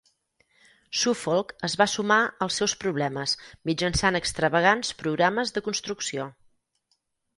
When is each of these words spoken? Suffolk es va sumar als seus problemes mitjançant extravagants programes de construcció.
Suffolk 1.01 1.51
es 1.67 1.75
va 1.81 1.87
sumar 1.91 2.17
als 2.45 2.57
seus 2.61 2.75
problemes 2.85 3.35
mitjançant 3.71 4.21
extravagants 4.21 4.93
programes 5.03 5.55
de 5.59 5.67
construcció. 5.69 6.27